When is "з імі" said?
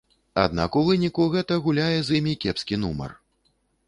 2.07-2.33